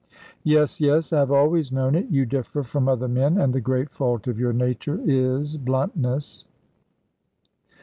[0.43, 2.07] "Yes, yes; I have always known it.
[2.09, 6.45] You differ from other men; and the great fault of your nature is bluntness."